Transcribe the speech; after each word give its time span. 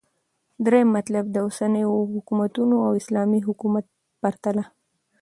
دريم 0.65 0.87
مطلب- 0.95 1.25
داوسنيو 1.35 1.93
حكومتونو 2.13 2.75
او 2.87 2.91
اسلامې 3.01 3.39
حكومت 3.47 3.85
پرتله 4.21 4.63